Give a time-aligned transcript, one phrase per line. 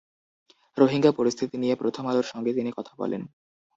[0.77, 3.21] রোহিঙ্গা পরিস্থিতি নিয়ে প্রথম আলোর সঙ্গে তিনি কথা বলেন।